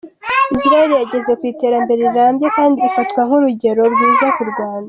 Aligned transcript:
Israel 0.55 0.89
yageze 1.01 1.31
ku 1.39 1.43
iterambere 1.51 2.01
rirambye 2.09 2.47
kandi 2.57 2.77
ifatwa 2.89 3.21
nk’urugero 3.27 3.81
rwiza 3.93 4.27
ku 4.35 4.43
Rwanda. 4.51 4.79